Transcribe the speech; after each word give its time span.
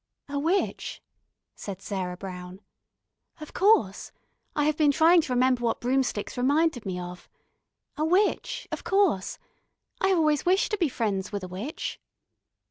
"A 0.27 0.39
witch," 0.39 0.99
said 1.53 1.79
Sarah 1.79 2.17
Brown. 2.17 2.59
"Of 3.39 3.53
course. 3.53 4.11
I 4.55 4.65
have 4.65 4.75
been 4.75 4.89
trying 4.91 5.21
to 5.21 5.31
remember 5.33 5.61
what 5.63 5.79
broomsticks 5.79 6.37
reminded 6.39 6.87
me 6.87 6.99
of. 6.99 7.29
A 7.97 8.03
witch, 8.03 8.67
of 8.71 8.83
course. 8.83 9.37
I 9.99 10.07
have 10.07 10.17
always 10.17 10.43
wished 10.43 10.71
to 10.71 10.77
be 10.79 10.89
friends 10.89 11.31
with 11.31 11.43
a 11.43 11.47
witch." 11.47 11.99